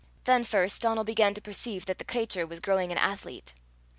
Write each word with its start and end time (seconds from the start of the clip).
Then 0.23 0.43
first 0.43 0.81
Donal 0.81 1.03
began 1.03 1.35
to 1.35 1.41
perceive 1.41 1.85
that 1.85 1.99
the 1.99 2.03
cratur 2.03 2.47
was 2.47 2.59
growing 2.59 2.91
an 2.91 2.97
athlete. 2.97 3.53